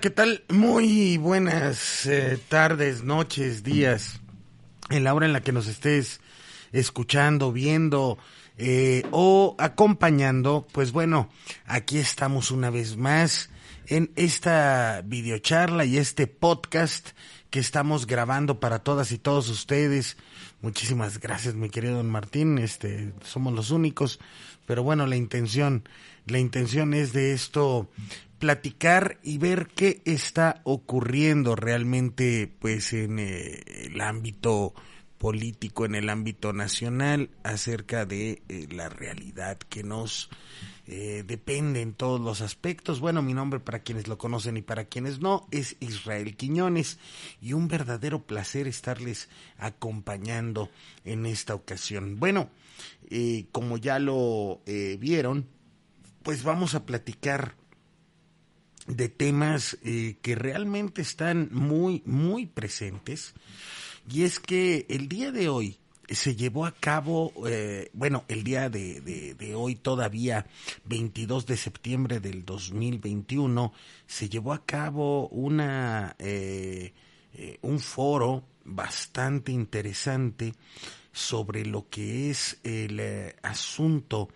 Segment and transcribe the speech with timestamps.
[0.00, 0.44] ¿qué tal?
[0.48, 4.20] Muy buenas eh, tardes, noches, días.
[4.88, 6.22] En la hora en la que nos estés
[6.72, 8.16] escuchando, viendo
[8.56, 11.28] eh, o acompañando, pues bueno,
[11.66, 13.50] aquí estamos una vez más
[13.88, 17.10] en esta videocharla y este podcast
[17.50, 20.16] que estamos grabando para todas y todos ustedes.
[20.62, 22.56] Muchísimas gracias, mi querido don Martín.
[22.56, 24.18] Este, somos los únicos,
[24.64, 25.86] pero bueno, la intención,
[26.30, 27.90] la intención es de esto
[28.40, 34.74] platicar y ver qué está ocurriendo realmente pues en eh, el ámbito
[35.18, 40.30] político en el ámbito nacional acerca de eh, la realidad que nos
[40.86, 43.00] eh, depende en todos los aspectos.
[43.00, 46.98] Bueno, mi nombre para quienes lo conocen y para quienes no es Israel Quiñones
[47.42, 50.70] y un verdadero placer estarles acompañando
[51.04, 52.18] en esta ocasión.
[52.18, 52.48] Bueno,
[53.52, 54.62] como ya lo
[54.98, 55.46] vieron,
[56.22, 57.54] pues vamos a platicar
[58.86, 63.34] de temas eh, que realmente están muy, muy presentes.
[64.10, 68.68] Y es que el día de hoy se llevó a cabo, eh, bueno, el día
[68.68, 70.46] de, de, hoy todavía,
[70.86, 73.72] 22 de septiembre del 2021,
[74.06, 76.92] se llevó a cabo una, eh,
[77.62, 80.54] un foro bastante interesante
[81.12, 83.00] sobre lo que es el
[83.42, 84.30] asunto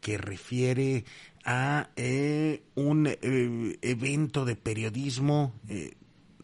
[0.00, 1.04] que refiere
[1.50, 5.54] a eh, un eh, evento de periodismo.
[5.66, 5.94] Eh,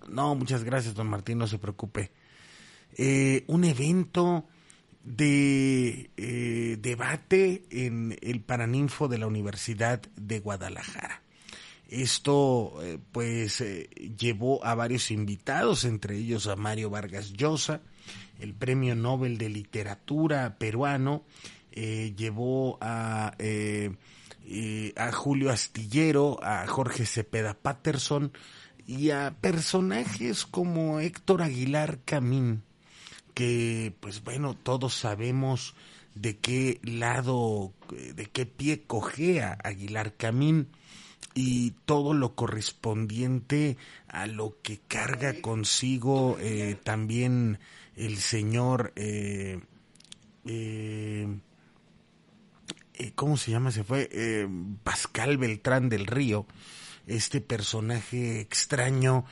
[0.09, 2.11] no, muchas gracias, don Martín, no se preocupe.
[3.47, 4.47] un evento
[5.03, 6.09] de
[6.81, 11.23] debate en el Paraninfo de la Universidad de Guadalajara.
[11.87, 12.81] Esto
[13.13, 13.63] pues
[14.17, 17.83] llevó a varios invitados, entre ellos a Mario Vargas Llosa,
[18.41, 21.25] el Premio Nobel de Literatura peruano,
[21.73, 23.37] llevó a
[24.97, 28.33] a Julio Astillero, a Jorge Cepeda Patterson
[28.87, 32.63] y a personajes como Héctor Aguilar Camín,
[33.33, 35.75] que pues bueno, todos sabemos
[36.15, 40.69] de qué lado, de qué pie cojea Aguilar Camín
[41.35, 43.77] y todo lo correspondiente
[44.07, 47.59] a lo que carga consigo eh, también
[47.97, 49.61] el señor eh,
[50.47, 51.27] eh,
[52.95, 53.73] eh, ¿cómo se llama?
[53.73, 54.49] Se fue eh,
[54.83, 56.47] Pascal Beltrán del Río,
[57.07, 59.25] este personaje extraño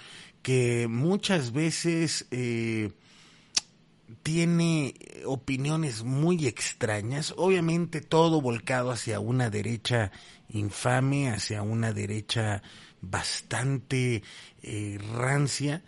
[0.42, 2.90] que muchas veces eh,
[4.24, 10.10] tiene opiniones muy extrañas, obviamente todo volcado hacia una derecha
[10.48, 12.62] infame, hacia una derecha
[13.00, 14.22] bastante
[15.16, 15.82] rancia,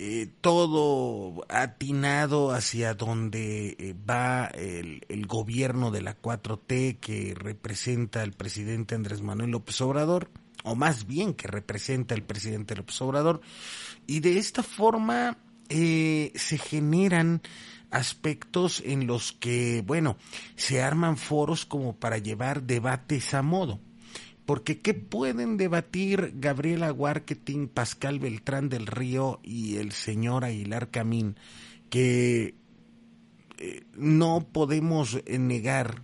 [0.00, 8.22] eh, todo atinado hacia donde eh, va el, el, gobierno de la 4T que representa
[8.22, 10.30] al presidente Andrés Manuel López Obrador,
[10.62, 13.40] o más bien que representa al presidente López Obrador,
[14.06, 15.36] y de esta forma
[15.68, 17.42] eh, se generan
[17.90, 20.16] aspectos en los que, bueno,
[20.54, 23.80] se arman foros como para llevar debates a modo
[24.48, 31.36] porque ¿qué pueden debatir Gabriela Warketing, Pascal Beltrán del Río y el señor Aguilar Camín?
[31.90, 32.54] Que
[33.58, 36.00] eh, no podemos negar,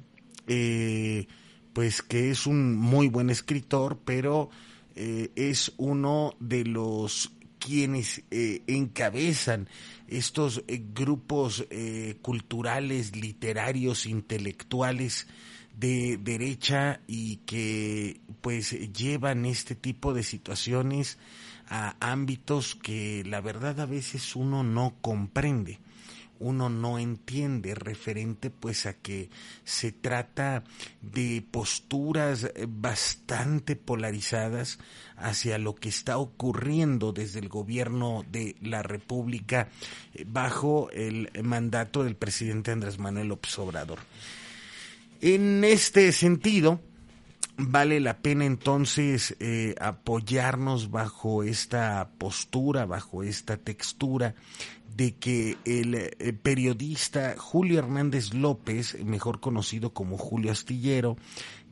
[0.46, 1.26] eh,
[1.72, 4.50] pues que es un muy buen escritor, pero
[4.94, 9.70] eh, es uno de los quienes encabezan
[10.06, 10.62] estos
[10.92, 11.66] grupos
[12.20, 15.28] culturales, literarios, intelectuales,
[15.78, 21.18] de derecha y que pues llevan este tipo de situaciones
[21.68, 25.80] a ámbitos que la verdad a veces uno no comprende
[26.38, 29.30] uno no entiende referente pues a que
[29.64, 30.64] se trata
[31.00, 34.78] de posturas bastante polarizadas
[35.16, 39.68] hacia lo que está ocurriendo desde el gobierno de la República
[40.12, 44.00] eh, bajo el mandato del presidente Andrés Manuel López Obrador.
[45.26, 46.82] En este sentido,
[47.56, 54.34] vale la pena entonces eh, apoyarnos bajo esta postura, bajo esta textura
[54.94, 61.16] de que el eh, periodista Julio Hernández López, mejor conocido como Julio Astillero,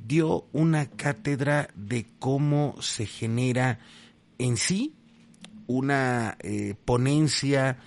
[0.03, 3.81] dio una cátedra de cómo se genera
[4.39, 4.95] en sí
[5.67, 7.81] una eh, ponencia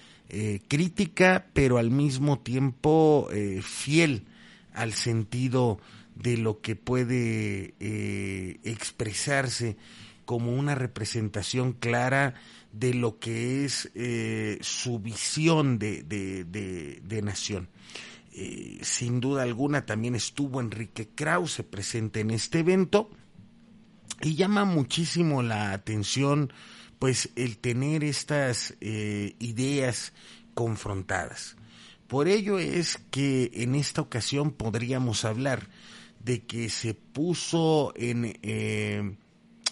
[0.67, 3.29] crítica, pero al mismo tiempo
[3.61, 4.25] fiel
[4.75, 5.79] al sentido
[6.15, 9.77] de lo que puede eh, expresarse
[10.25, 12.35] como una representación clara
[12.71, 17.69] de lo que es eh, su visión de, de, nación.
[18.33, 23.09] Eh, sin duda alguna también estuvo Enrique Krause presente en este evento
[24.21, 26.51] y llama muchísimo la atención
[26.99, 30.13] pues el tener estas ideas
[30.53, 31.57] confrontadas.
[32.07, 35.67] Por ello es que en esta ocasión podríamos hablar
[36.19, 39.15] de que se puso en, eh,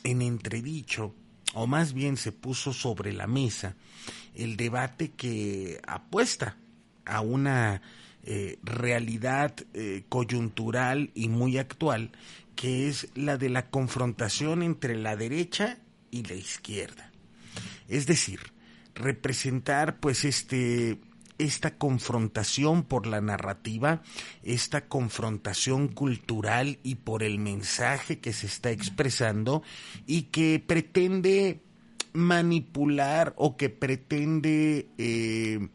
[0.04, 1.14] en entredicho,
[1.54, 3.76] o más bien se puso sobre la mesa,
[4.34, 6.58] el debate que apuesta
[7.06, 7.82] a una
[8.24, 12.12] eh, realidad eh, coyuntural y muy actual,
[12.56, 15.80] que es la de la confrontación entre la derecha
[16.10, 17.12] y la izquierda.
[17.88, 18.40] Es decir,
[18.96, 21.00] representar pues este
[21.44, 24.02] esta confrontación por la narrativa,
[24.44, 29.64] esta confrontación cultural y por el mensaje que se está expresando
[30.08, 31.62] y que pretende
[32.14, 35.68] manipular o que pretende, eh,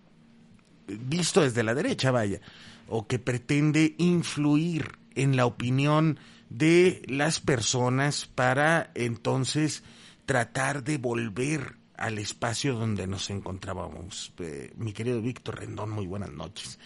[0.87, 2.41] visto desde la derecha, vaya,
[2.89, 6.19] o que pretende influir en la opinión
[6.49, 9.83] de las personas para entonces
[10.25, 14.33] tratar de volver al espacio donde nos encontrábamos.
[14.39, 16.79] Eh, mi querido Víctor Rendón, muy buenas noches.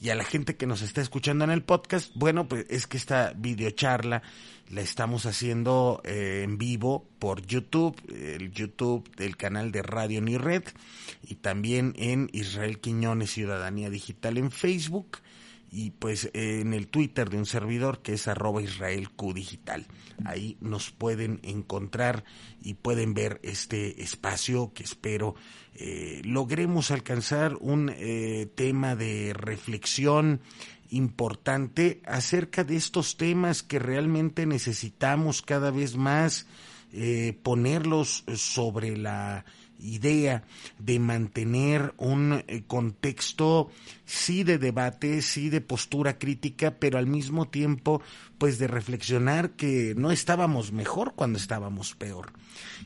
[0.00, 2.96] Y a la gente que nos está escuchando en el podcast, bueno, pues es que
[2.96, 4.22] esta videocharla
[4.70, 10.38] la estamos haciendo eh, en vivo por YouTube, el YouTube del canal de Radio Ni
[10.38, 10.62] Red,
[11.22, 15.18] y también en Israel Quiñones Ciudadanía Digital en Facebook
[15.70, 19.86] y pues en el Twitter de un servidor que es arroba Israel Q Digital.
[20.24, 22.24] Ahí nos pueden encontrar
[22.60, 25.34] y pueden ver este espacio que espero
[25.74, 30.40] eh, logremos alcanzar un eh, tema de reflexión
[30.90, 36.46] importante acerca de estos temas que realmente necesitamos cada vez más
[36.92, 39.44] eh, ponerlos sobre la
[39.80, 40.44] idea
[40.78, 43.70] de mantener un eh, contexto
[44.04, 48.02] sí de debate, sí de postura crítica, pero al mismo tiempo
[48.38, 52.32] pues de reflexionar que no estábamos mejor cuando estábamos peor.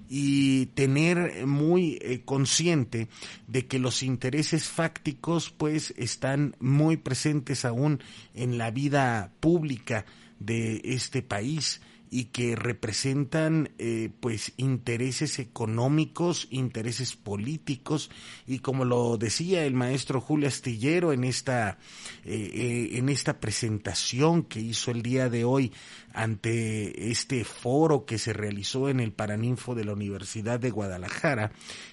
[0.08, 3.08] Y tener muy eh, consciente
[3.47, 8.00] de que los intereses fácticos pues están muy presentes aún
[8.35, 10.05] en la vida pública
[10.40, 11.81] de este país
[12.14, 18.08] y que representan eh, pues intereses económicos, intereses políticos.
[18.46, 21.76] Y como lo decía el maestro Julio Astillero en esta
[22.25, 25.72] eh, eh, en esta presentación que hizo el día de hoy
[26.12, 31.50] ante este foro que se realizó en el Paraninfo de la Universidad de Guadalajara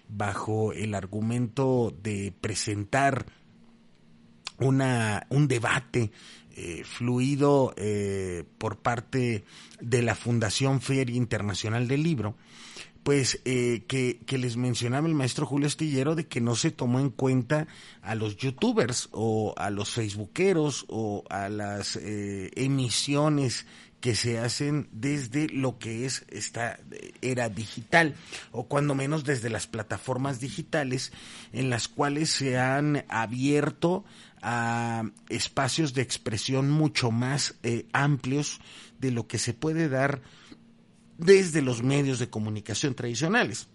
[0.08, 3.26] bajo el argumento de presentar
[4.60, 6.12] una, un debate
[6.56, 9.44] eh, fluido eh, por parte
[9.80, 12.36] de la Fundación Feria Internacional del Libro,
[13.04, 17.10] pues eh, que, les mencionaba el maestro Julio Astillero de que no se tomó en
[17.10, 17.68] cuenta
[18.02, 23.66] a los youtubers o a los facebookeros o a las emisiones
[24.02, 26.80] que se hacen desde lo que es esta
[27.22, 28.16] era digital
[28.52, 31.14] o cuando menos desde las plataformas digitales
[31.54, 34.04] en las cuales se han abierto
[34.42, 38.60] a espacios de expresión mucho más eh, amplios
[39.00, 40.22] de lo que se puede dar
[41.18, 43.68] desde los medios de comunicación tradicionales.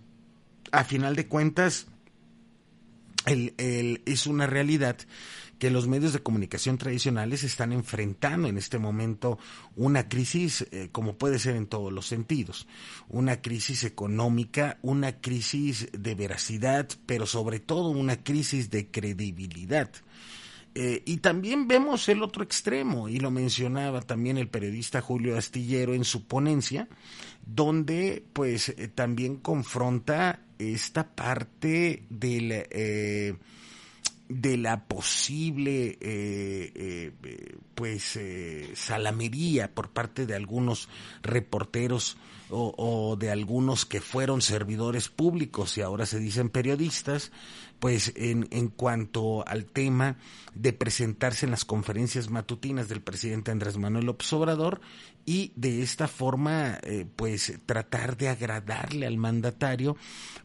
[0.72, 1.86] A final de cuentas,
[3.26, 4.98] el, es una realidad
[5.58, 9.38] que los medios de comunicación tradicionales están enfrentando en este momento
[9.74, 12.66] una crisis, eh, como puede ser en todos los sentidos,
[13.08, 19.90] una crisis económica, una crisis de veracidad, pero sobre todo una crisis de credibilidad.
[20.78, 25.94] Eh, y también vemos el otro extremo, y lo mencionaba también el periodista Julio Astillero
[25.94, 26.86] en su ponencia,
[27.46, 33.36] donde pues eh, también confronta esta parte del, eh,
[34.28, 35.96] de la posible
[37.74, 38.18] pues
[38.74, 40.90] salamería por parte de algunos
[41.22, 42.18] reporteros
[42.50, 47.32] o, o, de algunos que fueron servidores públicos y ahora se dicen periodistas
[47.78, 50.16] pues en, en cuanto al tema
[50.54, 54.80] de presentarse en las conferencias matutinas del presidente Andrés Manuel López Obrador
[55.26, 59.96] y de esta forma eh, pues tratar de agradarle al mandatario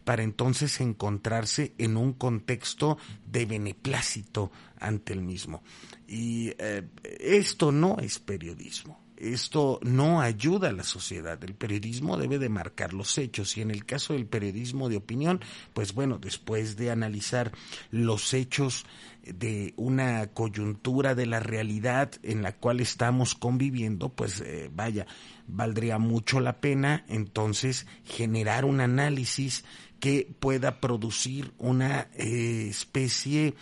[0.04, 5.64] para entonces encontrarse en un contexto de beneplácito ante el mismo.
[6.08, 6.88] Y eh,
[7.20, 11.42] esto no es periodismo esto no ayuda a la sociedad.
[11.44, 15.42] El periodismo debe de marcar los hechos y en el caso del periodismo de opinión,
[15.74, 17.52] pues bueno, después de analizar
[17.92, 18.86] los hechos
[19.24, 25.06] de una coyuntura de la realidad en la cual estamos conviviendo, pues eh, vaya,
[25.48, 29.64] valdría mucho la pena entonces generar un análisis
[30.02, 33.54] que pueda producir una eh, especie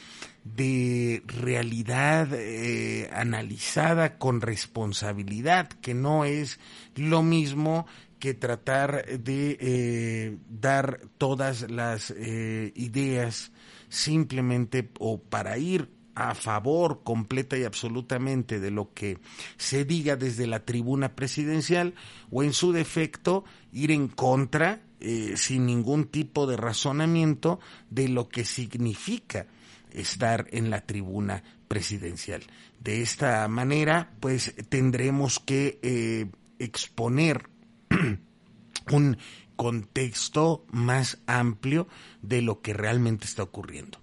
[0.45, 6.57] de realidad eh, analizada con responsabilidad, que no es
[6.95, 7.85] lo mismo
[8.19, 13.51] que tratar de eh, dar todas las ideas
[13.89, 19.19] simplemente o para ir a favor completa y absolutamente de lo que
[19.57, 21.95] se diga desde la tribuna presidencial
[22.31, 28.27] o en su defecto ir en contra eh, sin ningún tipo de razonamiento de lo
[28.27, 29.47] que significa
[29.91, 32.43] estar en la tribuna presidencial.
[32.81, 36.27] De esta manera, pues tendremos que eh,
[36.59, 37.49] exponer
[38.91, 39.17] un
[39.55, 41.87] contexto más amplio
[42.21, 43.99] de lo que realmente está ocurriendo.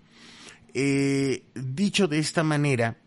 [0.72, 2.98] Eh, dicho de esta manera,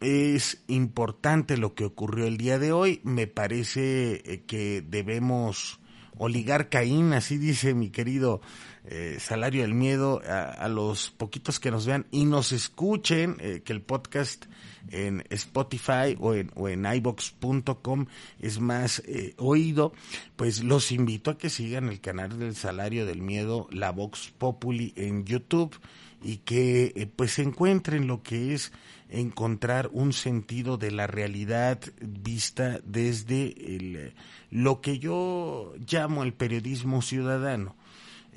[0.00, 3.00] es importante lo que ocurrió el día de hoy.
[3.04, 5.78] Me parece que debemos
[6.18, 8.40] oligar Caín, así dice mi querido
[8.84, 13.72] eh, Salario del Miedo, a, los poquitos que nos vean y nos escuchen, eh, que
[13.72, 14.46] el podcast
[14.88, 18.06] en Spotify o en, o en ibox.com
[18.38, 19.92] es más eh, oído,
[20.36, 24.92] pues los invito a que sigan el canal del Salario del Miedo, la Vox Populi
[24.96, 25.76] en YouTube
[26.22, 28.72] y que pues encuentren lo que es
[29.08, 34.14] encontrar un sentido de la realidad vista desde el,
[34.50, 37.76] lo que yo llamo el periodismo ciudadano.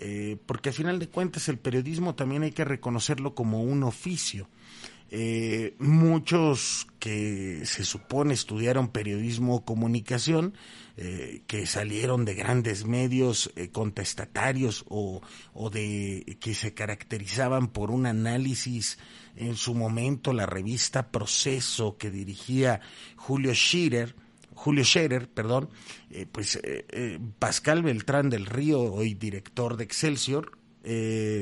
[0.01, 4.47] Eh, porque al final de cuentas el periodismo también hay que reconocerlo como un oficio.
[5.11, 10.53] Eh, muchos que se supone estudiaron periodismo o comunicación,
[10.95, 15.21] eh, que salieron de grandes medios contestatarios o,
[15.53, 18.99] o, de que se caracterizaban por un análisis
[19.35, 22.81] en su momento la revista Proceso que dirigía
[23.15, 24.15] Julio Scherer,
[24.53, 25.69] Julio Scherer, perdón,
[26.09, 26.59] eh, pues
[27.39, 30.57] Pascal Beltrán del Río, hoy director de Excelsior,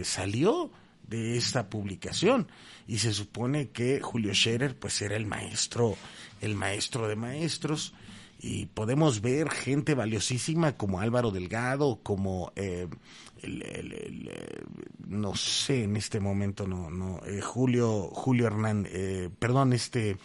[0.04, 0.72] salió
[1.08, 2.48] de esta publicación
[2.86, 5.96] y se supone que Julio Scherer pues era el maestro,
[6.42, 7.94] el maestro de maestros
[8.40, 12.88] y podemos ver gente valiosísima como Álvaro Delgado, como eh,
[13.42, 14.64] el, eh,
[15.08, 18.88] no sé en este momento no no eh, Julio Julio Hernán,
[19.40, 20.18] perdón este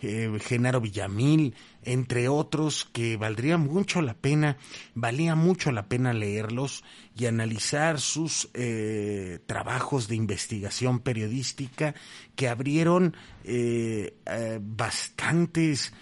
[0.00, 1.54] Genaro Villamil,
[1.84, 4.56] entre otros que valdría mucho la pena,
[4.96, 6.82] valía mucho la pena leerlos
[7.16, 8.50] y analizar sus
[9.46, 11.94] trabajos de investigación periodística
[12.34, 13.14] que abrieron
[14.60, 15.92] bastantes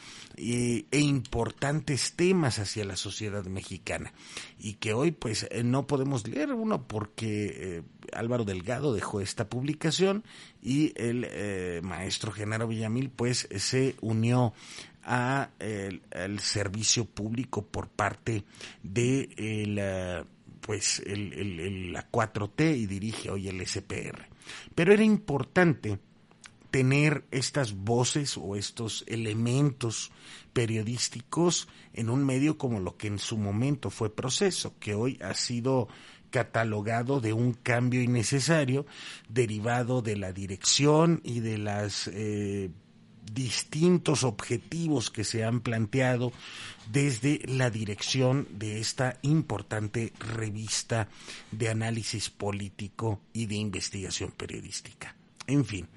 [0.40, 4.14] e importantes temas hacia la sociedad mexicana
[4.58, 7.82] y que hoy pues eh, no podemos leer uno porque eh,
[8.14, 10.24] Álvaro Delgado dejó esta publicación
[10.62, 14.54] y el eh, maestro Genaro Villamil pues se unió
[15.02, 16.00] a el,
[16.40, 18.44] servicio público por parte
[18.82, 20.24] de el,
[20.60, 24.28] pues el, la 4T y dirige hoy el SPR.
[24.74, 25.98] Pero era importante
[26.70, 30.10] tener estas voces o estos elementos
[30.52, 35.34] periodísticos en un medio como lo que en su momento fue proceso, que hoy ha
[35.34, 35.88] sido
[36.30, 38.86] catalogado de un cambio innecesario
[39.28, 42.70] derivado de la dirección y de los eh,
[43.32, 46.32] distintos objetivos que se han planteado
[46.90, 51.08] desde la dirección de esta importante revista
[51.52, 55.14] de análisis político y de investigación periodística.
[55.46, 55.88] En fin,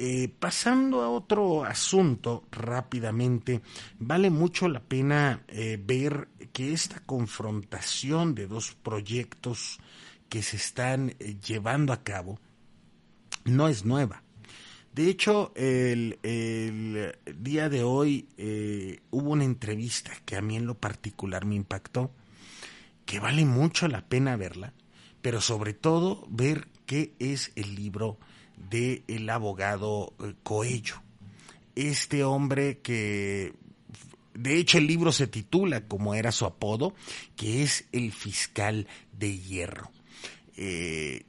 [0.00, 3.62] eh, pasando a otro asunto rápidamente,
[3.98, 9.80] vale mucho la pena eh, ver que esta confrontación de dos proyectos
[10.28, 12.38] que se están eh, llevando a cabo
[13.44, 14.22] no es nueva.
[14.94, 18.28] De hecho, el, el día de hoy
[19.10, 22.12] hubo una entrevista que a mí en lo particular me impactó,
[23.04, 24.74] que vale mucho la pena verla,
[25.22, 28.18] pero sobre todo ver qué es el libro
[28.70, 31.02] del el abogado eh, Coello.
[31.74, 33.54] Este hombre que,
[34.34, 36.94] de hecho el libro se titula, como era su apodo,
[37.36, 39.90] que es el fiscal de hierro.
[40.56, 41.24] Eh,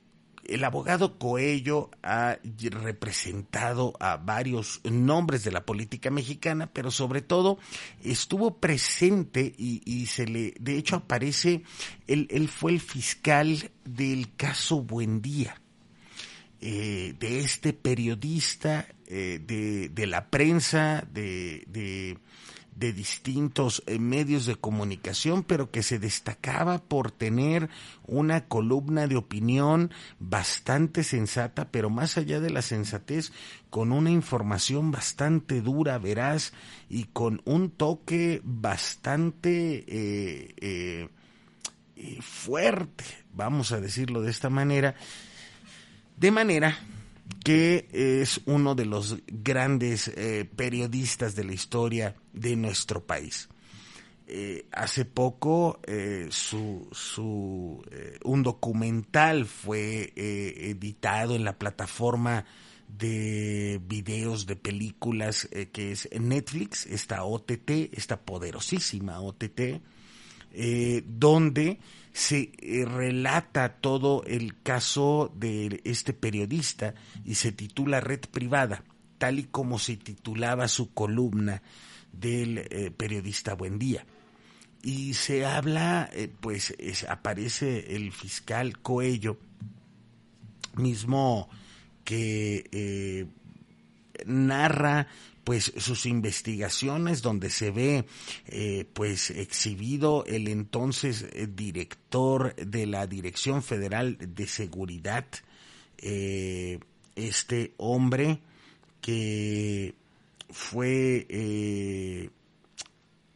[0.49, 2.37] el abogado Coello ha
[2.71, 7.59] representado a varios nombres de la política mexicana, pero sobre todo
[8.03, 11.63] estuvo presente y, se le, de hecho aparece,
[12.07, 15.61] él, él, fue el fiscal del caso Buendía.
[16.61, 22.17] Eh, de este periodista eh, de, de, la prensa, de, de,
[22.93, 27.69] distintos eh, medios de comunicación, pero que se destacaba por tener
[28.07, 33.31] una columna de opinión bastante sensata, pero más allá de la sensatez,
[33.69, 36.53] con una información bastante dura, veraz
[36.89, 41.09] y con un toque bastante eh,
[42.01, 44.95] eh, fuerte, vamos a decirlo de esta manera,
[46.19, 46.77] de manera
[47.43, 53.47] que es uno de los grandes eh, periodistas de la historia de nuestro país.
[54.27, 57.83] Eh, hace poco eh, su, su
[58.23, 62.45] un documental fue editado en la plataforma
[62.87, 69.81] de videos de películas que es Netflix, esta OTT, esta poderosísima OTT,
[71.05, 71.79] donde
[72.19, 78.83] se eh, relata todo el caso de este periodista y se titula Red Privada,
[79.17, 81.61] tal y como se titulaba su columna
[82.11, 84.05] del eh, periodista Buen Día.
[84.81, 86.75] Y se habla, eh, pues
[87.07, 89.37] aparece el fiscal Coello,
[90.75, 91.49] mismo
[92.03, 93.27] que
[94.25, 95.07] narra
[95.49, 98.05] pues sus investigaciones donde se ve
[98.45, 105.25] eh, pues exhibido el entonces eh, director de la Dirección Federal de Seguridad
[105.97, 106.79] eh,
[107.15, 108.41] este hombre
[109.01, 109.95] que
[110.51, 112.29] fue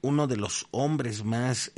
[0.02, 1.72] uno de los hombres más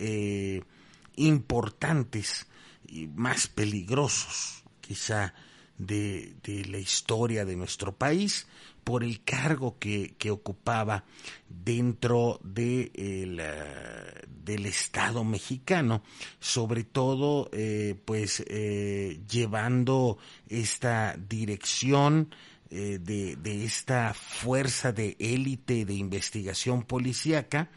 [1.15, 2.46] importantes
[2.89, 5.34] y más peligrosos quizá
[5.77, 8.48] de, de, la historia de nuestro país
[8.86, 11.04] por el cargo que, que ocupaba
[11.50, 16.04] dentro de el, eh, del Estado mexicano,
[16.39, 22.30] sobre todo eh, pues eh, llevando esta dirección
[22.70, 27.70] de, de, esta fuerza de élite de investigación policíaca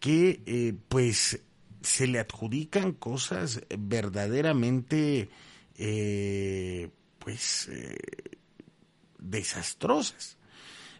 [0.00, 1.40] que pues
[1.82, 5.28] se le adjudican cosas verdaderamente
[7.18, 7.68] pues
[9.18, 10.37] desastrosas.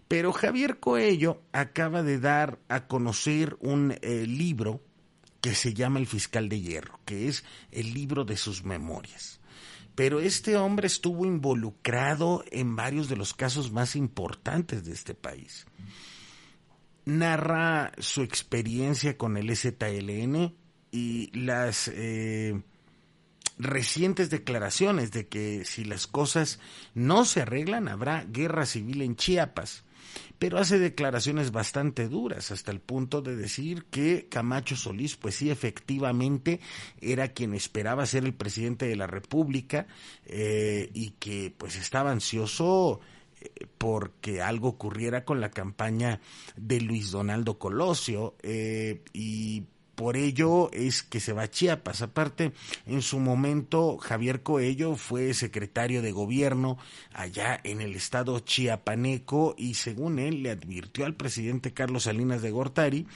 [0.09, 4.83] Pero Javier Coello acaba de dar a conocer un eh, libro
[5.43, 9.41] que se llama El Fiscal de Hierro, que es el libro de sus memorias.
[9.95, 15.67] Pero este hombre estuvo involucrado en varios de los casos más importantes de este país.
[17.05, 20.55] Narra su experiencia con el ZLN
[20.91, 22.63] y las eh,
[23.59, 26.61] recientes declaraciones de que si las cosas
[26.95, 29.85] no se arreglan habrá guerra civil en Chiapas
[30.39, 35.51] pero hace declaraciones bastante duras hasta el punto de decir que Camacho Solís, pues sí,
[35.51, 36.61] efectivamente
[37.01, 39.87] era quien esperaba ser el presidente de la República
[40.27, 43.01] eh, y que pues estaba ansioso
[43.41, 46.21] eh, porque algo ocurriera con la campaña
[46.57, 49.65] de Luis Donaldo Colosio eh, y
[49.99, 52.03] por ello es que se va a Chiapas.
[52.03, 52.53] Aparte,
[52.87, 56.79] en su momento, Javier Coello fue secretario de gobierno
[57.13, 62.53] allá en el estado chiapaneco y según él le advirtió al presidente Carlos Salinas de
[62.53, 63.09] Gortari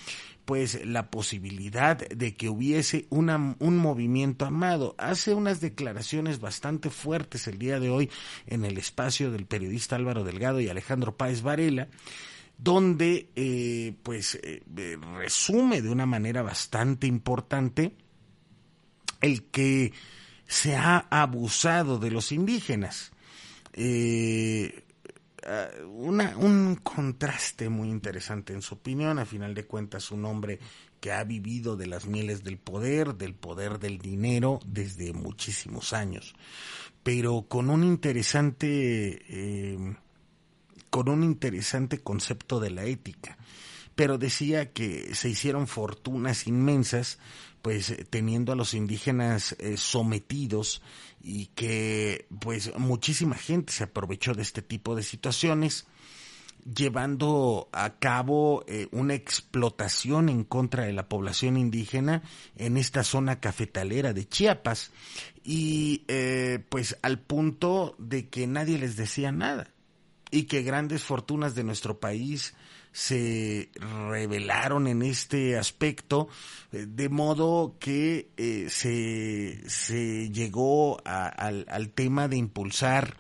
[0.44, 4.96] pues la posibilidad de que hubiese una, un movimiento amado.
[4.98, 8.10] Hace unas declaraciones bastante fuertes el día de hoy
[8.48, 11.86] en el espacio del periodista Álvaro Delgado y Alejandro Páez Varela,
[12.58, 17.96] donde eh, pues eh, eh, resume de una manera bastante importante
[19.20, 19.92] el que
[20.46, 23.12] se ha abusado de los indígenas.
[25.84, 30.60] Una, un contraste muy interesante en su opinión, a final de cuentas un hombre
[31.00, 36.34] que ha vivido de las mieles del poder, del poder del dinero desde muchísimos años,
[37.02, 39.96] pero con un interesante
[40.92, 43.38] con un interesante concepto de la ética.
[43.94, 47.18] Pero decía que se hicieron fortunas inmensas,
[47.62, 50.82] pues eh, teniendo a los indígenas eh, sometidos
[51.22, 55.86] y que pues muchísima gente se aprovechó de este tipo de situaciones
[56.62, 62.22] llevando a cabo eh, una explotación en contra de la población indígena
[62.54, 64.92] en esta zona cafetalera de Chiapas
[65.42, 66.04] y
[66.68, 69.72] pues al punto de que nadie les decía nada
[70.32, 72.54] y que grandes fortunas de nuestro país
[72.90, 73.70] se
[74.10, 76.28] revelaron en este aspecto,
[76.72, 83.16] eh, de modo que eh, se, se, llegó al, al, tema de impulsar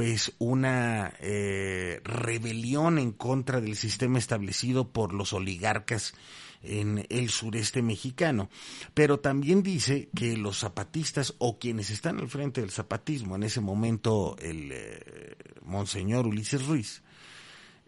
[0.00, 6.14] pues una eh, rebelión en contra del sistema establecido por los oligarcas
[6.62, 8.48] en el sureste mexicano.
[8.94, 13.60] Pero también dice que los zapatistas o quienes están al frente del zapatismo, en ese
[13.60, 15.36] momento el eh,
[15.66, 17.02] monseñor Ulises Ruiz,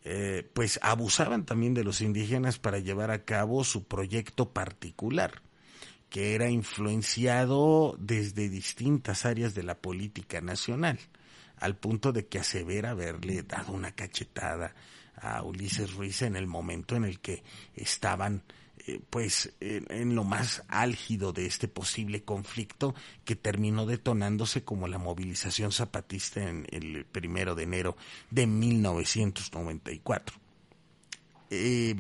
[0.05, 5.41] eh, pues abusaban también de los indígenas para llevar a cabo su proyecto particular,
[6.11, 10.99] que era influenciado desde distintas áreas de la política nacional,
[11.63, 14.75] al punto de que asevera haberle dado una cachetada
[15.15, 17.45] a Ulises Ruiz en el momento en el que
[17.77, 18.43] estaban
[18.85, 24.99] eh, pues en, lo más álgido de este posible conflicto que terminó detonándose como la
[24.99, 27.97] movilización zapatista en el primero de enero
[28.31, 30.37] de 1994.
[31.51, 31.95] Eh,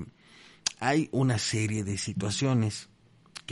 [0.80, 2.88] hay una serie de situaciones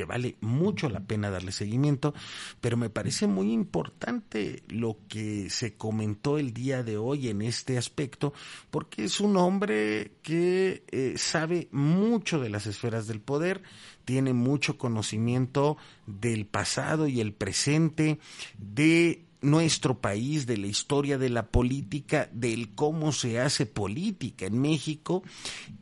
[0.00, 2.14] que vale mucho la pena darle seguimiento,
[2.62, 7.76] pero me parece muy importante lo que se comentó el día de hoy en este
[7.76, 8.32] aspecto,
[8.70, 13.62] porque es un hombre que eh, sabe mucho de las esferas del poder,
[14.06, 18.20] tiene mucho conocimiento del pasado y el presente,
[18.56, 24.60] de nuestro país, de la historia de la política, del cómo se hace política en
[24.60, 25.22] México.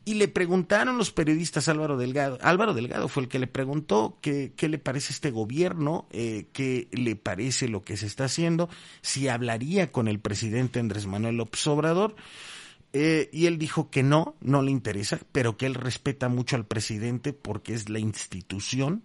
[0.05, 2.39] Y le preguntaron los periodistas Álvaro Delgado.
[2.43, 6.89] Álvaro Delgado fue el que le preguntó qué, qué le parece este gobierno, eh, qué
[6.93, 8.69] le parece lo que se está haciendo,
[9.01, 12.15] si hablaría con el presidente Andrés Manuel López Obrador.
[12.95, 16.65] Eh, y él dijo que no, no le interesa, pero que él respeta mucho al
[16.65, 19.03] presidente porque es la institución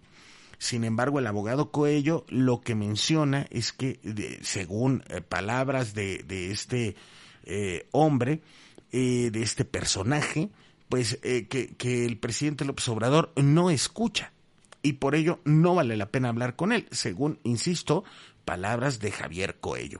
[0.64, 4.00] sin embargo, el abogado Coello lo que menciona es que,
[4.40, 6.96] según eh, palabras de, este
[7.44, 8.40] eh, hombre,
[8.90, 10.48] eh, de este personaje,
[10.88, 11.46] pues que,
[11.76, 14.32] que el presidente López Obrador no escucha
[14.80, 18.02] y por ello no vale la pena hablar con él, según, insisto,
[18.46, 19.98] palabras de Javier Coello.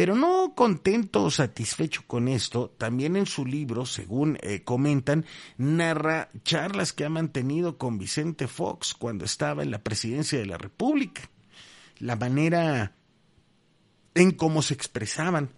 [0.00, 5.26] Pero no contento o satisfecho con esto, también en su libro, según eh, comentan,
[5.58, 10.56] narra charlas que ha mantenido con Vicente Fox cuando estaba en la presidencia de la
[10.56, 11.28] República.
[11.98, 12.94] La manera
[14.14, 15.50] en cómo se expresaban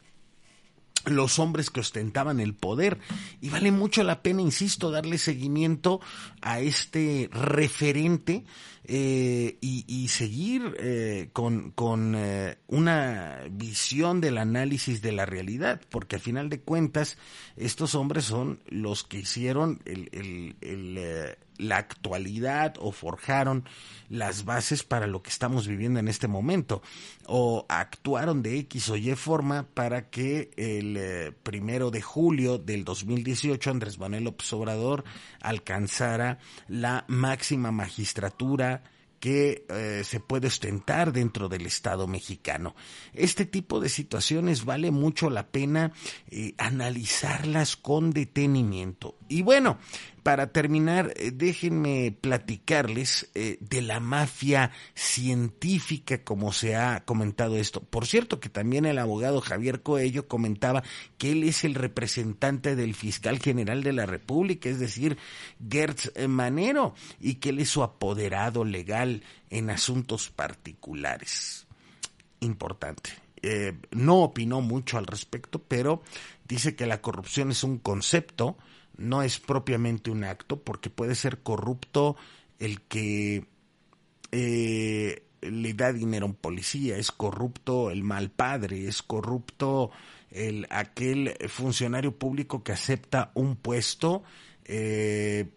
[1.04, 2.98] los hombres que ostentaban el poder.
[3.40, 6.00] Y vale mucho la pena, insisto, darle seguimiento
[6.40, 8.44] a este referente
[8.84, 16.16] eh, y, seguir eh, con, con eh, una visión del análisis de la realidad, porque
[16.16, 17.16] al final de cuentas
[17.56, 23.64] estos hombres son los que hicieron el, el, el la actualidad o forjaron
[24.08, 26.82] las bases para lo que estamos viviendo en este momento.
[27.26, 32.84] O actuaron de X o Y forma para que el eh, primero de julio del
[32.84, 35.04] 2018 Andrés Manuel López Obrador
[35.40, 38.81] alcanzara la máxima magistratura
[39.22, 42.74] que eh, se puede ostentar dentro del Estado mexicano.
[43.14, 45.92] Este tipo de situaciones vale mucho la pena
[46.28, 49.14] eh, analizarlas con detenimiento.
[49.28, 49.78] Y bueno,
[50.22, 57.80] para terminar, eh, déjenme platicarles eh, de la mafia científica, como se ha comentado esto.
[57.80, 60.82] Por cierto, que también el abogado Javier Coello comentaba
[61.18, 65.18] que él es el representante del fiscal general de la República, es decir,
[65.68, 71.66] Gertz Manero, y que él es su apoderado legal en asuntos particulares.
[72.40, 73.10] Importante.
[73.42, 76.02] Eh, no opinó mucho al respecto, pero
[76.46, 78.56] dice que la corrupción es un concepto,
[78.96, 82.16] no es propiamente un acto, porque puede ser corrupto
[82.58, 83.46] el que
[84.30, 89.90] eh, le da dinero a un policía, es corrupto el mal padre, es corrupto
[90.30, 94.22] el aquel funcionario público que acepta un puesto
[94.64, 95.50] eh,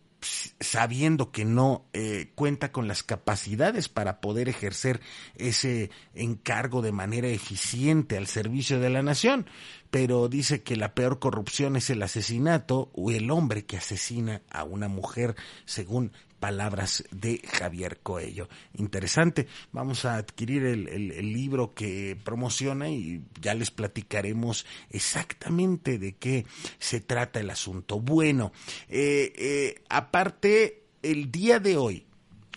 [0.59, 5.01] sabiendo que no eh, cuenta con las capacidades para poder ejercer
[5.35, 9.47] ese encargo de manera eficiente al servicio de la nación,
[9.89, 14.63] pero dice que la peor corrupción es el asesinato o el hombre que asesina a
[14.63, 15.35] una mujer,
[15.65, 18.49] según palabras de Javier Coello.
[18.75, 19.47] Interesante.
[19.71, 26.45] Vamos a adquirir el, libro que promociona y ya les platicaremos exactamente de qué
[26.77, 27.99] se trata el asunto.
[27.99, 28.51] Bueno,
[28.89, 32.05] eh, eh, aparte, el día de hoy,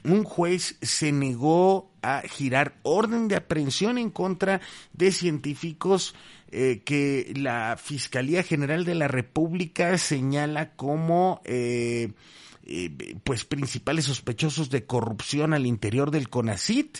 [0.04, 4.60] un juez se negó a girar orden de aprehensión en contra
[4.92, 6.14] de científicos
[6.50, 11.42] eh, que la Fiscalía General de la República señala como
[13.24, 16.98] pues principales sospechosos de corrupción al interior del CONACIT.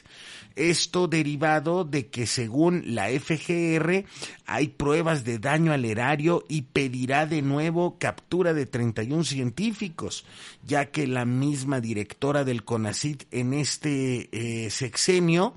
[0.57, 4.05] Esto derivado de que según la FGR
[4.47, 10.25] hay pruebas de daño al erario y pedirá de nuevo captura de 31 científicos,
[10.67, 15.55] ya que la misma directora del CONACIT en este eh, sexenio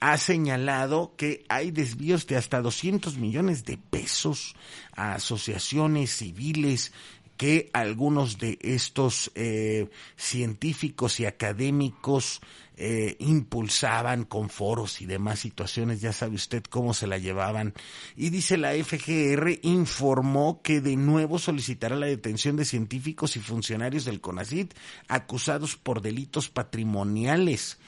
[0.00, 4.54] ha señalado que hay desvíos de hasta 200 millones de pesos
[4.94, 6.92] a asociaciones civiles
[7.36, 12.40] que algunos de estos eh, científicos y académicos
[12.76, 17.72] eh, impulsaban con foros y demás situaciones, ya sabe usted cómo se la llevaban.
[18.16, 24.04] Y dice la FGR informó que de nuevo solicitará la detención de científicos y funcionarios
[24.04, 24.74] del CONACIT
[25.06, 27.78] acusados por delitos patrimoniales.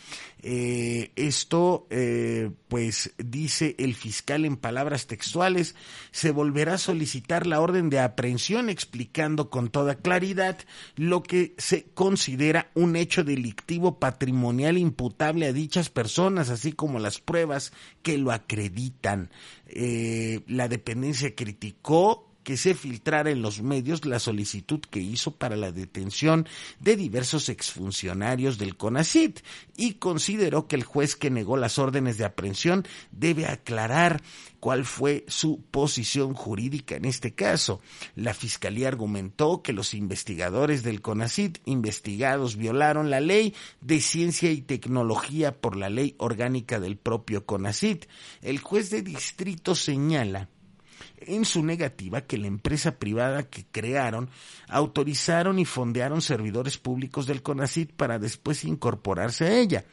[0.49, 5.75] Eh, esto, eh, pues, dice el fiscal en palabras textuales,
[6.13, 10.57] se volverá a solicitar la orden de aprehensión explicando con toda claridad
[10.95, 17.19] lo que se considera un hecho delictivo patrimonial imputable a dichas personas, así como las
[17.19, 19.31] pruebas que lo acreditan.
[19.67, 25.57] Eh, la dependencia criticó que se filtrara en los medios la solicitud que hizo para
[25.57, 26.47] la detención
[26.79, 29.41] de diversos exfuncionarios del CONACIT
[29.77, 34.23] y consideró que el juez que negó las órdenes de aprehensión debe aclarar
[34.61, 37.81] cuál fue su posición jurídica en este caso.
[38.15, 44.63] La fiscalía argumentó que los investigadores del CONACIT investigados violaron la ley de ciencia y
[44.63, 48.07] tecnología por la ley orgánica del propio CONACIT.
[48.41, 50.49] El juez de distrito señala
[51.19, 54.29] en su negativa que la empresa privada que crearon
[54.69, 59.85] autorizaron y fondearon servidores públicos del CONACIT para después incorporarse a ella,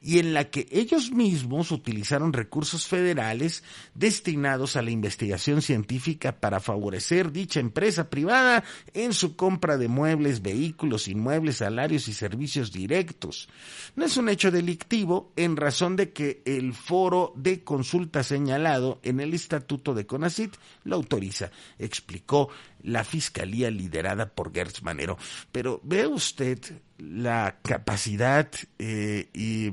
[0.00, 3.62] y en la que ellos mismos utilizaron recursos federales
[3.94, 8.64] destinados a la investigación científica para favorecer dicha empresa privada
[8.94, 13.48] en su compra de muebles, vehículos, inmuebles, salarios y servicios directos.
[13.96, 19.20] No es un hecho delictivo en razón de que el foro de consulta señalado en
[19.20, 22.48] el Estatuto de CONACIT lo autoriza, explicó
[22.82, 25.18] la fiscalía liderada por Gertz Manero.
[25.50, 26.58] Pero ve usted
[26.98, 29.72] la capacidad eh, y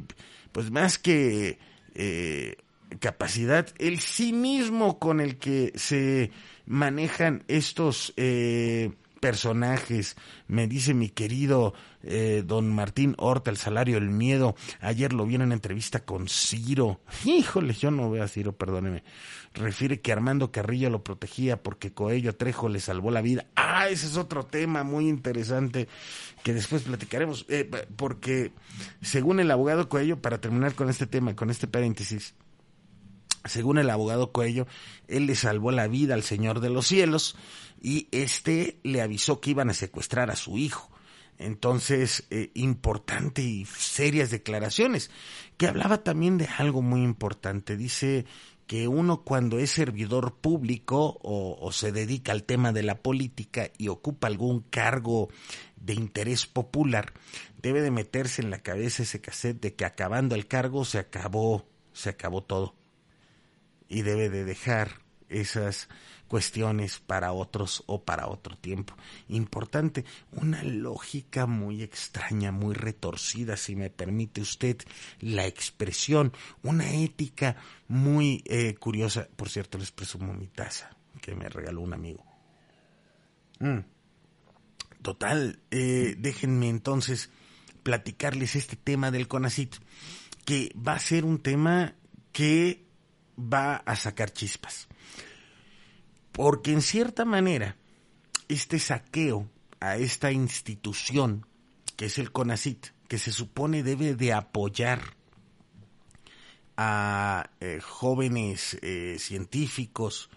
[0.51, 1.59] pues más que
[1.95, 2.55] eh,
[2.99, 6.31] capacidad, el cinismo con el que se
[6.65, 10.15] manejan estos eh, personajes.
[10.47, 14.55] Me dice mi querido eh, don Martín Horta, el salario del miedo.
[14.79, 17.01] Ayer lo vi en entrevista con Ciro.
[17.25, 19.03] Híjole, yo no veo a Ciro, perdóneme.
[19.53, 23.45] Refiere que Armando Carrillo lo protegía porque Coello Trejo le salvó la vida.
[23.55, 25.87] Ah, ese es otro tema muy interesante
[26.43, 27.45] que después platicaremos.
[27.49, 28.51] Eh, porque
[29.01, 32.35] según el abogado Coello, para terminar con este tema, con este paréntesis,
[33.49, 34.67] según el abogado Coello,
[35.07, 37.35] él le salvó la vida al Señor de los Cielos
[37.81, 40.89] y este le avisó que iban a secuestrar a su hijo.
[41.37, 45.09] Entonces, eh, importante y serias declaraciones,
[45.57, 47.77] que hablaba también de algo muy importante.
[47.77, 48.25] Dice
[48.67, 53.71] que uno cuando es servidor público o, o, se dedica al tema de la política
[53.77, 55.29] y ocupa algún cargo
[55.77, 57.13] de interés popular,
[57.61, 61.65] debe de meterse en la cabeza ese cassette de que acabando el cargo se acabó,
[61.93, 62.75] se acabó todo.
[63.89, 65.89] Y debe de dejar esas
[66.29, 68.95] cuestiones para otros o para otro tiempo.
[69.27, 74.77] Importante, una lógica muy extraña, muy retorcida, si me permite usted
[75.19, 76.31] la expresión,
[76.63, 79.27] una ética muy eh, curiosa.
[79.35, 82.23] Por cierto, les presumo mi taza que me regaló un amigo.
[83.59, 83.79] Mm.
[85.01, 87.29] Total, eh, déjenme entonces
[87.83, 89.75] platicarles este tema del CONACIT,
[90.45, 91.95] que va a ser un tema
[92.31, 92.88] que
[93.39, 94.87] va a sacar chispas.
[96.31, 97.75] Porque en cierta manera,
[98.47, 99.49] este saqueo
[99.79, 101.45] a esta institución,
[101.95, 105.01] que es el CONACIT, que se supone debe de apoyar
[106.77, 110.29] a eh, jóvenes eh, científicos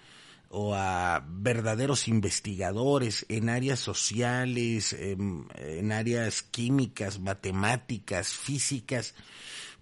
[0.49, 9.15] o a verdaderos investigadores en áreas sociales, en áreas químicas, matemáticas, físicas,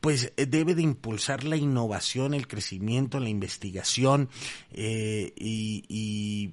[0.01, 4.29] pues eh, debe de impulsar la innovación, el crecimiento, la investigación
[4.73, 6.53] eh, y,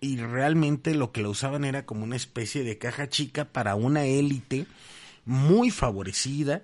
[0.00, 4.66] realmente lo que lo usaban era como una especie de caja chica para una élite
[5.24, 6.62] muy favorecida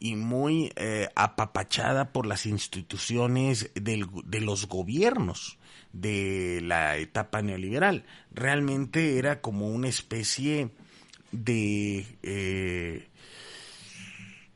[0.00, 5.58] y muy eh, apapachada por las instituciones del, de los gobiernos
[5.94, 8.04] de la etapa neoliberal.
[8.32, 10.70] Realmente era como una especie
[11.32, 13.08] de eh,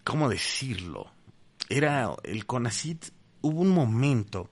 [0.09, 1.13] ¿cómo decirlo?
[1.69, 3.11] Era el CONACIT,
[3.43, 4.49] hubo un momento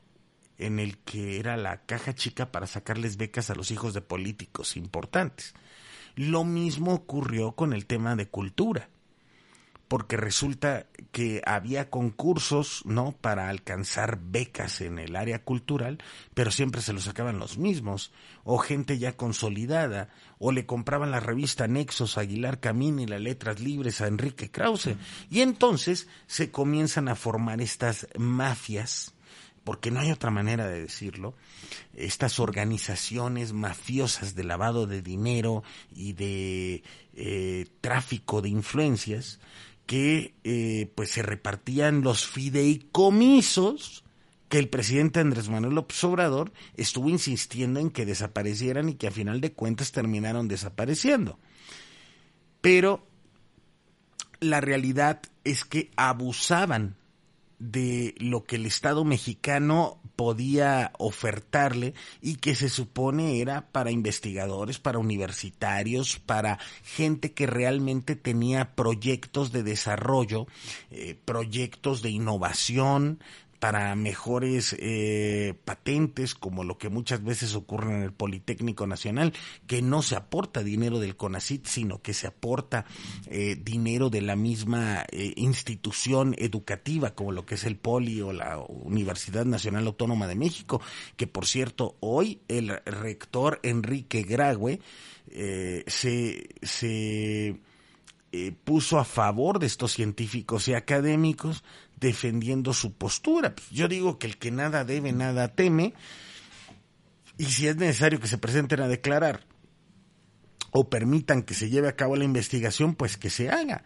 [0.59, 4.77] en el que era la caja chica para sacarles becas a los hijos de políticos
[4.77, 5.55] importantes.
[6.15, 8.91] Lo mismo ocurrió con el tema de cultura
[9.89, 13.13] porque resulta que había concursos, ¿no?
[13.13, 15.99] Para alcanzar becas en el área cultural,
[16.35, 21.21] pero siempre se los sacaban los mismos, o gente ya consolidada, o le compraban la
[21.21, 24.97] revista Nexos, Aguilar Camín y las Letras Libres a Enrique Krause.
[25.31, 29.15] Y entonces se comienzan a formar estas mafias,
[29.63, 31.35] porque no hay otra manera de decirlo,
[31.95, 36.83] estas organizaciones mafiosas de lavado de dinero y de
[37.15, 39.41] eh, tráfico de influencias,
[39.87, 44.05] que eh, pues se repartían los fideicomisos
[44.49, 49.13] que el presidente Andrés Manuel López Obrador estuvo insistiendo en que desaparecieran y que a
[49.13, 51.39] final de cuentas terminaron desapareciendo.
[52.61, 53.07] Pero
[54.41, 56.97] la realidad es que abusaban
[57.59, 64.79] de lo que el Estado mexicano podía ofertarle y que se supone era para investigadores,
[64.79, 70.47] para universitarios, para gente que realmente tenía proyectos de desarrollo,
[70.91, 73.21] eh, proyectos de innovación,
[73.59, 79.33] para mejores eh, patentes, como lo que muchas veces ocurre en el Politécnico Nacional,
[79.67, 82.85] que no se aporta dinero del CONACIT, sino que se aporta
[83.27, 88.33] eh, dinero de la misma eh, institución educativa, como lo que es el Poli o
[88.33, 90.81] la Universidad Nacional Autónoma de México,
[91.17, 94.81] que por cierto, hoy el rector Enrique Grague
[95.87, 97.61] se, se
[98.65, 101.65] puso a favor de estos científicos y académicos
[101.97, 103.55] defendiendo su postura.
[103.55, 105.95] Pues, yo digo que el que nada debe, nada teme,
[107.39, 109.47] y si es necesario que se presenten a declarar
[110.71, 113.85] o permitan que se lleve a cabo la investigación, pues que se haga.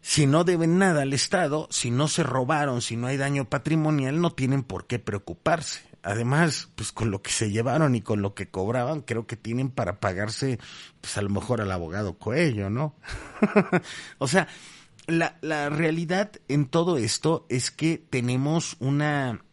[0.00, 4.20] Si no deben nada al Estado, si no se robaron, si no hay daño patrimonial,
[4.20, 5.80] no tienen por qué preocuparse.
[6.02, 9.70] Además, pues con lo que se llevaron y con lo que cobraban, creo que tienen
[9.70, 10.58] para pagarse,
[11.00, 12.94] pues a lo mejor al abogado Coello, ¿no?
[14.18, 14.46] o sea,
[15.06, 19.44] la, la realidad en todo esto es que tenemos una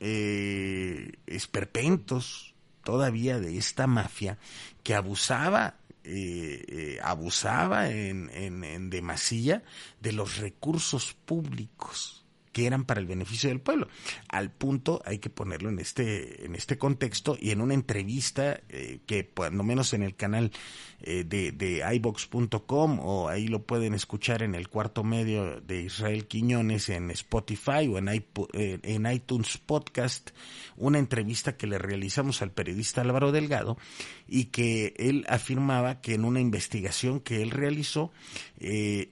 [0.00, 4.38] eh, esperpentos todavía de esta mafia
[4.82, 9.64] que abusaba eh, eh, abusaba en, en, en demasía
[10.00, 13.86] de los recursos públicos que eran para el beneficio del pueblo.
[14.30, 19.00] Al punto, hay que ponerlo en este, en este contexto y en una entrevista eh,
[19.04, 20.52] que, no menos en el canal
[21.02, 26.88] eh, de, ibox.com o ahí lo pueden escuchar en el cuarto medio de Israel Quiñones
[26.88, 30.30] en Spotify o en, eh, iTunes Podcast,
[30.76, 33.76] una entrevista que le realizamos al periodista Álvaro Delgado
[34.26, 38.12] y que él afirmaba que en una investigación que él realizó,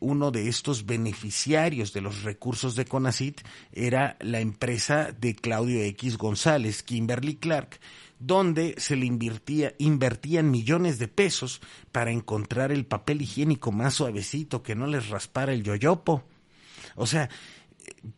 [0.01, 3.43] uno de estos beneficiarios de los recursos de CONACYT
[3.73, 7.79] era la empresa de Claudio X González, Kimberly Clark,
[8.27, 11.61] donde se le invertía, invertían millones de pesos
[11.93, 16.25] para encontrar el papel higiénico más suavecito que no les raspara el yoyopo.
[16.97, 17.29] O sea,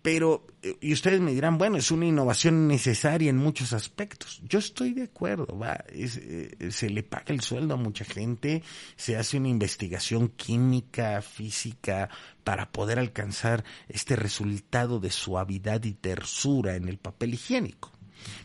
[0.02, 0.46] pero,
[0.80, 4.40] y ustedes me dirán, bueno, es una innovación necesaria en muchos aspectos.
[4.44, 8.62] Yo estoy de acuerdo, va, eh, se le paga el sueldo a mucha gente,
[8.96, 12.10] se hace una investigación química, física,
[12.44, 17.95] para poder alcanzar este resultado de suavidad y tersura en el papel higiénico.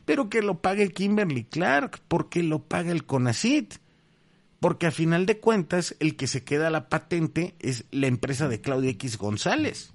[0.06, 3.76] Pero que lo pague Kimberly Clark, porque lo paga el CONACIT.
[4.60, 8.62] Porque a final de cuentas el que se queda la patente es la empresa de
[8.62, 9.94] Claudia X González.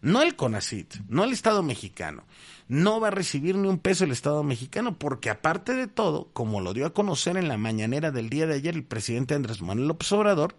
[0.00, 2.24] No el CONACIT, no el Estado mexicano.
[2.68, 6.60] No va a recibir ni un peso el Estado mexicano porque aparte de todo, como
[6.60, 9.88] lo dio a conocer en la mañanera del día de ayer el presidente Andrés Manuel
[9.88, 10.56] López Obrador,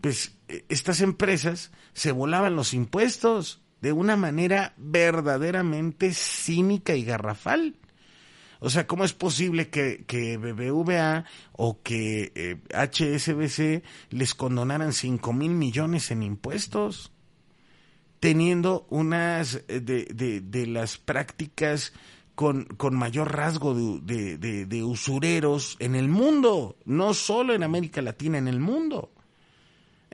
[0.00, 7.76] pues eh, estas empresas se volaban los impuestos de una manera verdaderamente cínica y garrafal.
[8.60, 15.34] O sea, ¿cómo es posible que, que BBVA o que HSBC eh, les condonaran 5
[15.34, 17.12] mil millones en impuestos?
[18.20, 21.92] teniendo unas eh, de, de, las prácticas
[22.34, 28.38] con, con, mayor rasgo de, de, usureros en el mundo, no solo en América Latina,
[28.38, 29.13] en el mundo.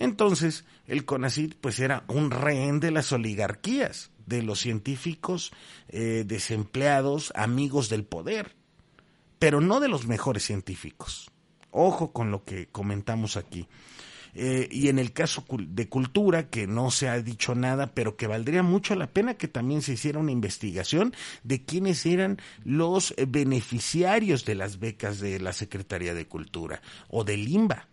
[0.01, 5.53] Entonces, el CONACID pues era un rehén de las oligarquías, de los científicos
[5.89, 8.57] eh, desempleados, amigos del poder,
[9.39, 11.31] pero no de los mejores científicos.
[11.71, 13.69] Ojo con lo que comentamos aquí.
[14.33, 18.27] Eh, y en el caso de cultura, que no se ha dicho nada, pero que
[18.27, 24.47] valdría mucho la pena que también se hiciera una investigación de quiénes eran los beneficiarios
[24.47, 27.91] de las becas de la Secretaría de Cultura o del IMBA.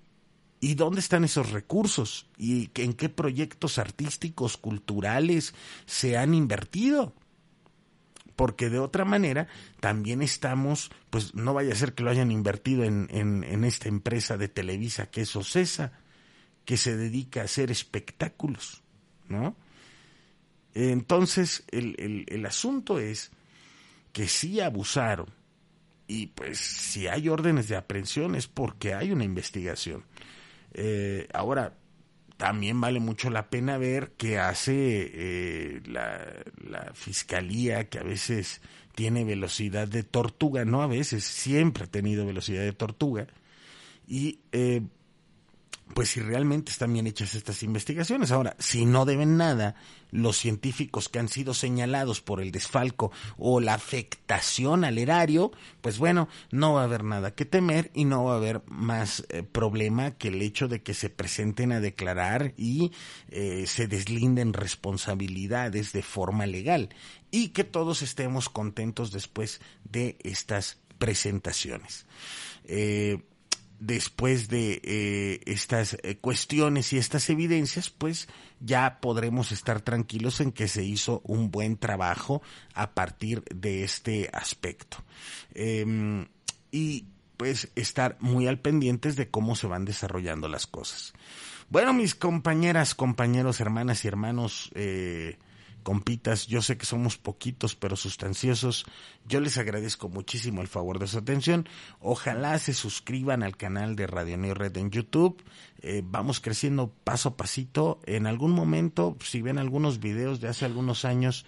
[0.59, 2.27] ¿Y dónde están esos recursos?
[2.37, 5.53] ¿Y en qué proyectos artísticos, culturales
[5.85, 7.13] se han invertido?
[8.37, 9.47] porque de otra manera
[9.81, 14.37] también estamos, pues no vaya a ser que lo hayan invertido en, en, esta empresa
[14.37, 15.91] de Televisa que es Ocesa,
[16.63, 18.83] que se dedica a hacer espectáculos,
[19.27, 19.55] ¿no?
[20.75, 23.31] Entonces, el, el, asunto es
[24.13, 25.27] que sí abusaron
[26.07, 30.03] y pues si hay órdenes de aprehensión es porque hay una investigación.
[30.73, 31.77] Eh, ahora,
[32.37, 36.21] también vale mucho la pena ver qué hace eh, la,
[36.63, 38.61] la, fiscalía, que a veces
[38.95, 43.27] tiene velocidad de tortuga, no a veces, siempre ha tenido velocidad de tortuga,
[44.07, 44.81] y eh,
[45.93, 48.31] pues si realmente están bien hechas estas investigaciones.
[48.31, 49.75] Ahora, si no deben nada,
[50.11, 55.97] los científicos que han sido señalados por el desfalco o la afectación al erario, pues
[55.97, 59.43] bueno, no va a haber nada que temer y no va a haber más eh,
[59.43, 62.91] problema que el hecho de que se presenten a declarar y
[63.29, 66.89] eh, se deslinden responsabilidades de forma legal
[67.31, 72.05] y que todos estemos contentos después de estas presentaciones.
[72.65, 73.19] Eh,
[73.79, 78.27] después de eh, estas eh, cuestiones y estas evidencias, pues
[78.59, 82.41] ya podremos estar tranquilos en que se hizo un buen trabajo
[82.73, 84.97] a partir de este aspecto.
[85.53, 86.27] Em,
[86.71, 87.05] y
[87.37, 91.13] pues estar muy al pendientes de cómo se van desarrollando las cosas.
[91.69, 95.37] Bueno, mis compañeras, compañeros, hermanas y hermanos, eh,
[95.87, 98.83] compitas, yo sé que somos poquitos pero sustanciosos.
[99.25, 101.69] Yo les agradezco muchísimo el favor de su atención.
[102.01, 105.41] Ojalá se suscriban al canal de Radio Neo Red en YouTube.
[105.79, 108.01] Eh, vamos creciendo paso a pasito.
[108.05, 111.45] En algún momento, si ven algunos videos de hace algunos años,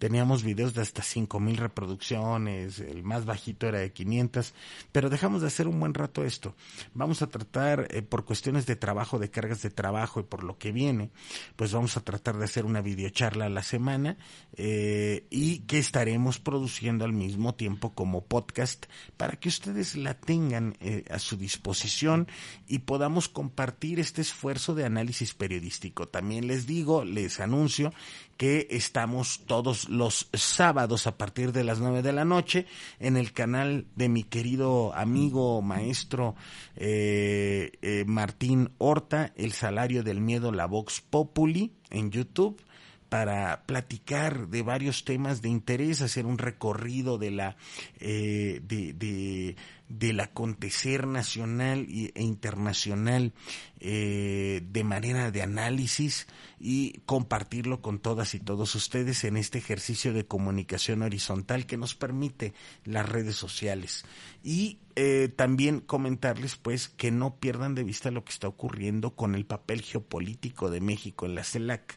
[0.00, 4.54] teníamos videos de hasta 5000 reproducciones, el más bajito era de 500,
[4.92, 6.56] pero dejamos de hacer un buen rato esto.
[6.94, 10.56] Vamos a tratar, eh, por cuestiones de trabajo, de cargas de trabajo y por lo
[10.56, 11.10] que viene,
[11.54, 14.16] pues vamos a tratar de hacer una videocharla a la semana
[14.56, 18.86] eh, y que estaremos produciendo al mismo tiempo como podcast
[19.18, 22.26] para que ustedes la tengan eh, a su disposición
[22.66, 26.08] y podamos compartir este esfuerzo de análisis periodístico.
[26.08, 27.92] También les digo, les anuncio
[28.40, 32.64] que estamos todos los sábados a partir de las nueve de la noche
[32.98, 36.36] en el canal de mi querido amigo maestro
[36.74, 42.64] eh, eh, Martín Horta, El Salario del Miedo, la Vox Populi en YouTube
[43.10, 47.56] para platicar de varios temas de interés, hacer un recorrido de la
[47.98, 49.56] eh, de, de,
[49.90, 53.32] del acontecer nacional e internacional
[53.80, 56.28] eh, de manera de análisis
[56.60, 61.96] y compartirlo con todas y todos ustedes en este ejercicio de comunicación horizontal que nos
[61.96, 64.04] permite las redes sociales.
[64.44, 69.34] Y eh, también comentarles pues que no pierdan de vista lo que está ocurriendo con
[69.34, 71.96] el papel geopolítico de México en la CELAC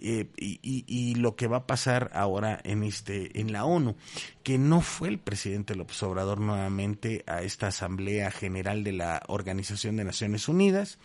[0.00, 3.96] eh, y, y, lo que va a pasar ahora en este en la ONU
[4.42, 9.96] que no fue el presidente López Obrador nuevamente a esta Asamblea General de la Organización
[9.96, 10.98] de Naciones Unidas.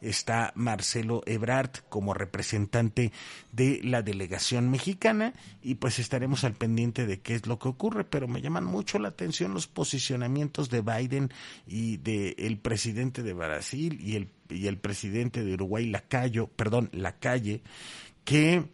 [0.00, 3.12] Está Marcelo Ebrard como representante
[3.52, 5.32] de la delegación mexicana
[5.62, 8.98] y pues estaremos al pendiente de qué es lo que ocurre, pero me llaman mucho
[8.98, 11.30] la atención los posicionamientos de Biden
[11.66, 16.90] y del el presidente de Brasil y el, y el presidente de Uruguay, Lacayo, perdón,
[16.92, 17.62] Lacalle,
[18.24, 18.64] que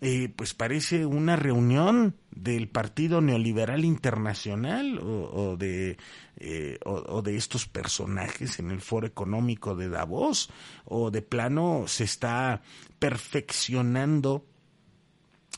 [0.00, 5.98] eh, pues parece una reunión del Partido Neoliberal Internacional o, de,
[6.36, 10.50] eh, o, de estos personajes en el Foro Económico de Davos
[10.84, 12.62] o de plano se está
[12.98, 14.46] perfeccionando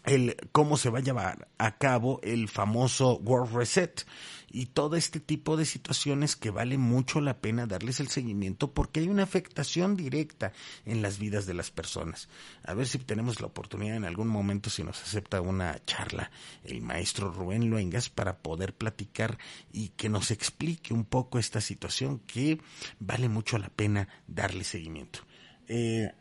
[0.04, 4.06] el cómo se va a llevar a cabo el famoso World Reset
[4.50, 9.00] y todo este tipo de situaciones que vale mucho la pena darles el seguimiento porque
[9.00, 10.52] hay una afectación directa
[10.84, 12.28] en las vidas de las personas.
[12.64, 16.30] A ver si tenemos la oportunidad en algún momento, si nos acepta una charla
[16.64, 19.38] el maestro Rubén Luengas para poder platicar
[19.72, 22.60] y que nos explique un poco esta situación que
[22.98, 25.20] vale mucho la pena darle seguimiento.
[25.68, 26.12] Eh,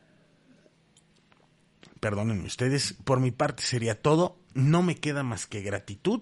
[2.00, 4.38] perdónenme ustedes, por mi parte sería todo.
[4.54, 6.22] No me queda más que gratitud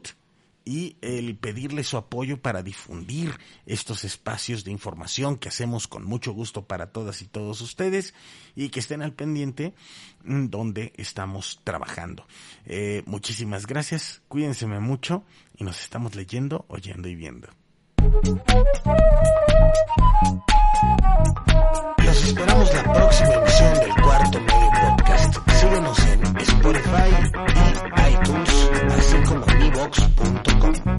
[0.67, 6.33] y el pedirle su apoyo para difundir estos espacios de información que hacemos con mucho
[6.33, 8.13] gusto para todas y todos ustedes
[8.53, 9.73] y que estén al pendiente
[10.25, 12.27] mm, donde estamos trabajando.
[12.65, 15.23] Eh, muchísimas gracias, cuídense mucho
[15.55, 17.47] y nos estamos leyendo, oyendo y viendo.
[22.27, 25.33] Esperamos la próxima emisión del Cuarto Medio Podcast.
[25.61, 27.09] Síguenos en Spotify
[27.55, 30.97] y iTunes, así como en evox.com.